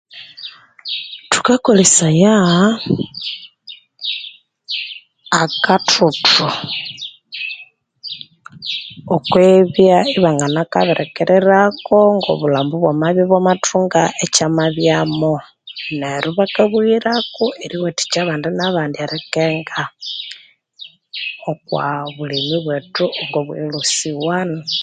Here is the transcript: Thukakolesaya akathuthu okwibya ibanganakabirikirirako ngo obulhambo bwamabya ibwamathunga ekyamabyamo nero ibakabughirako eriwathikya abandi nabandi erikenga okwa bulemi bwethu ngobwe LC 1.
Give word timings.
Thukakolesaya 1.31 2.35
akathuthu 5.41 6.47
okwibya 9.15 9.97
ibanganakabirikirirako 10.17 11.97
ngo 12.15 12.29
obulhambo 12.33 12.73
bwamabya 12.83 13.23
ibwamathunga 13.25 14.01
ekyamabyamo 14.23 15.33
nero 15.99 16.27
ibakabughirako 16.33 17.45
eriwathikya 17.63 18.19
abandi 18.21 18.47
nabandi 18.57 18.97
erikenga 19.05 19.81
okwa 21.51 21.87
bulemi 22.15 22.55
bwethu 22.63 23.05
ngobwe 23.27 23.55
LC 23.79 23.95
1. 24.25 24.59